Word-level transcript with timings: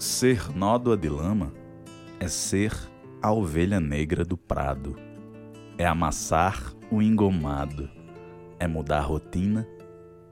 Ser 0.00 0.50
nódoa 0.56 0.96
de 0.96 1.10
lama 1.10 1.52
é 2.18 2.26
ser 2.26 2.72
a 3.20 3.30
ovelha 3.30 3.78
negra 3.78 4.24
do 4.24 4.34
prado, 4.34 4.96
é 5.76 5.84
amassar 5.84 6.72
o 6.90 7.02
engomado, 7.02 7.86
é 8.58 8.66
mudar 8.66 9.00
a 9.00 9.02
rotina, 9.02 9.68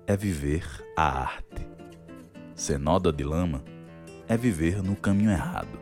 é 0.06 0.16
viver 0.16 0.64
a 0.96 1.20
arte. 1.20 1.68
Ser 2.54 2.78
nódoa 2.78 3.12
de 3.12 3.22
lama 3.22 3.62
é 4.26 4.38
viver 4.38 4.82
no 4.82 4.96
caminho 4.96 5.30
errado, 5.30 5.78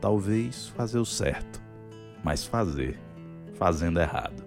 talvez 0.00 0.68
fazer 0.68 1.00
o 1.00 1.04
certo, 1.04 1.60
mas 2.22 2.46
fazer, 2.46 2.96
fazendo 3.54 3.98
errado. 3.98 4.44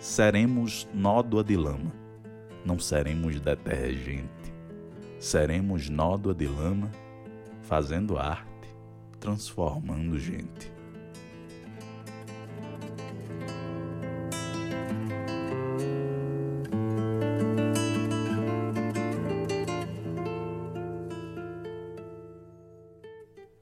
Seremos 0.00 0.86
nódoa 0.92 1.42
de 1.42 1.56
lama, 1.56 1.94
não 2.62 2.78
seremos 2.78 3.40
detergente. 3.40 4.28
Seremos 5.18 5.88
nódoa 5.88 6.34
de 6.34 6.46
lama, 6.46 6.90
fazendo 7.66 8.16
arte, 8.16 8.46
transformando 9.18 10.16
gente. 10.20 10.72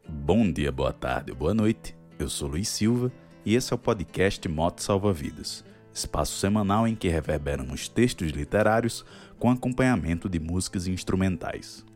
Bom 0.07 0.53
dia, 0.53 0.71
boa 0.71 0.93
tarde, 0.93 1.33
boa 1.33 1.55
noite. 1.55 1.97
Eu 2.19 2.29
sou 2.29 2.49
Luiz 2.49 2.69
Silva 2.69 3.11
e 3.45 3.55
esse 3.55 3.73
é 3.73 3.75
o 3.75 3.79
podcast 3.79 4.47
Moto 4.49 4.83
Salva 4.83 5.15
Vidas, 5.15 5.65
espaço 5.95 6.39
semanal 6.39 6.87
em 6.87 6.95
que 6.95 7.09
reverberamos 7.09 7.89
textos 7.89 8.31
literários 8.33 9.03
com 9.39 9.51
acompanhamento 9.51 10.29
de 10.29 10.39
músicas 10.39 10.87
instrumentais. 10.87 11.87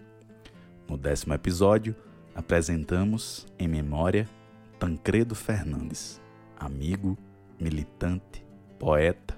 No 0.88 0.96
décimo 0.96 1.34
episódio, 1.34 1.94
apresentamos, 2.34 3.46
em 3.58 3.68
memória, 3.68 4.28
Tancredo 4.78 5.34
Fernandes, 5.34 6.20
amigo, 6.56 7.16
militante, 7.60 8.44
poeta, 8.78 9.36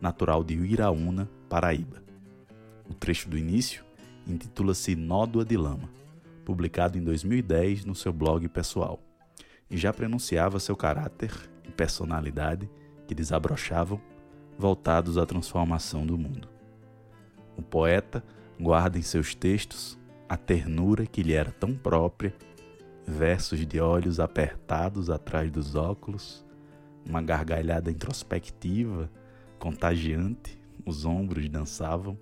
natural 0.00 0.44
de 0.44 0.58
Uiraúna, 0.58 1.28
Paraíba. 1.48 2.02
O 2.88 2.94
trecho 2.94 3.28
do 3.28 3.36
início 3.36 3.84
intitula-se 4.26 4.94
Nódoa 4.94 5.44
de 5.44 5.56
Lama 5.56 5.88
publicado 6.44 6.98
em 6.98 7.02
2010 7.02 7.84
no 7.84 7.94
seu 7.94 8.12
blog 8.12 8.46
pessoal, 8.48 9.00
e 9.70 9.76
já 9.76 9.92
prenunciava 9.92 10.60
seu 10.60 10.76
caráter 10.76 11.32
e 11.66 11.70
personalidade 11.70 12.68
que 13.06 13.14
desabrochavam, 13.14 14.00
voltados 14.58 15.16
à 15.16 15.24
transformação 15.24 16.04
do 16.04 16.18
mundo. 16.18 16.48
O 17.56 17.62
poeta 17.62 18.22
guarda 18.60 18.98
em 18.98 19.02
seus 19.02 19.34
textos 19.34 19.98
a 20.32 20.36
ternura 20.38 21.04
que 21.04 21.22
lhe 21.22 21.34
era 21.34 21.52
tão 21.52 21.74
própria, 21.74 22.34
versos 23.06 23.66
de 23.66 23.78
olhos 23.78 24.18
apertados 24.18 25.10
atrás 25.10 25.50
dos 25.50 25.74
óculos, 25.74 26.42
uma 27.06 27.20
gargalhada 27.20 27.90
introspectiva, 27.90 29.10
contagiante, 29.58 30.58
os 30.86 31.04
ombros 31.04 31.46
dançavam. 31.50 32.16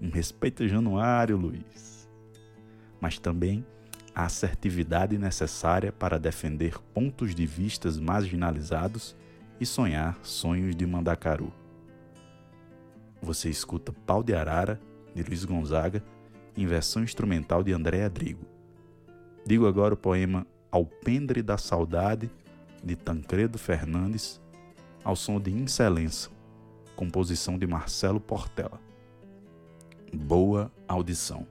Um 0.00 0.08
respeito 0.08 0.68
januário, 0.68 1.36
Luiz 1.36 1.96
mas 3.00 3.18
também 3.18 3.66
a 4.14 4.26
assertividade 4.26 5.18
necessária 5.18 5.90
para 5.90 6.20
defender 6.20 6.78
pontos 6.94 7.34
de 7.34 7.44
vistas 7.44 7.98
marginalizados 7.98 9.16
e 9.60 9.66
sonhar 9.66 10.16
sonhos 10.22 10.76
de 10.76 10.86
Mandacaru. 10.86 11.52
Você 13.20 13.50
escuta 13.50 13.92
Pau 13.92 14.22
de 14.22 14.32
Arara, 14.32 14.80
de 15.12 15.24
Luiz 15.24 15.44
Gonzaga, 15.44 16.04
em 16.56 16.66
versão 16.66 17.02
instrumental 17.02 17.62
de 17.62 17.72
André 17.72 18.04
Adrigo. 18.04 18.46
Digo 19.44 19.66
agora 19.66 19.94
o 19.94 19.96
poema 19.96 20.46
Alpendre 20.70 21.42
da 21.42 21.58
Saudade, 21.58 22.30
de 22.82 22.96
Tancredo 22.96 23.58
Fernandes, 23.58 24.40
ao 25.04 25.14
som 25.14 25.40
de 25.40 25.52
Incelença, 25.52 26.30
composição 26.94 27.58
de 27.58 27.66
Marcelo 27.66 28.20
Portela. 28.20 28.80
Boa 30.12 30.72
audição. 30.88 31.46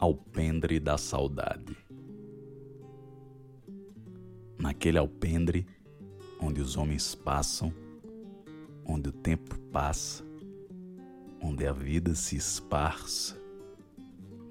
Alpendre 0.00 0.78
da 0.78 0.96
Saudade. 0.96 1.76
Naquele 4.56 4.96
alpendre 4.96 5.66
onde 6.40 6.60
os 6.60 6.76
homens 6.76 7.16
passam, 7.16 7.74
onde 8.84 9.08
o 9.08 9.12
tempo 9.12 9.58
passa, 9.72 10.24
onde 11.42 11.66
a 11.66 11.72
vida 11.72 12.14
se 12.14 12.36
esparça, 12.36 13.36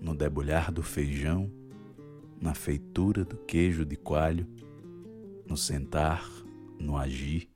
no 0.01 0.13
debulhar 0.13 0.69
do 0.69 0.83
feijão, 0.83 1.49
na 2.41 2.53
feitura 2.53 3.23
do 3.23 3.37
queijo 3.37 3.85
de 3.85 3.95
coalho, 3.95 4.45
no 5.47 5.55
sentar, 5.55 6.29
no 6.77 6.97
agir, 6.97 7.47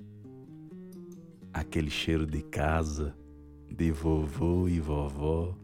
aquele 1.54 1.90
cheiro 1.90 2.26
de 2.26 2.42
casa, 2.42 3.14
de 3.70 3.92
vovô 3.92 4.70
e 4.70 4.80
vovó 4.80 5.58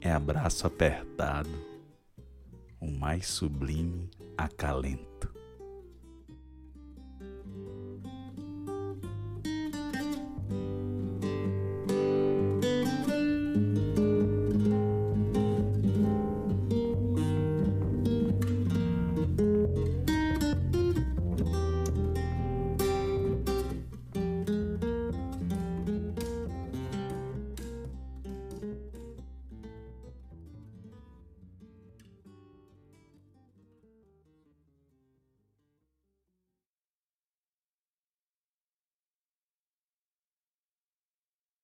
é 0.00 0.10
abraço 0.10 0.66
apertado, 0.66 1.50
o 2.80 2.90
mais 2.90 3.26
sublime 3.26 4.10
acalento. 4.36 5.39